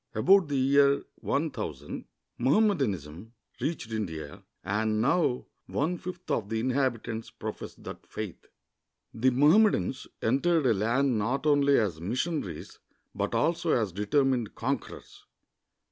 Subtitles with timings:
[0.15, 2.05] About the year 1000,
[2.39, 8.47] Mohammedanism reached India, and now one fifth of the inhabitants profess that faith.
[9.13, 12.79] The ^Mohammedans entered a land not only as mission aries,
[13.13, 15.27] but also as determined conquerors.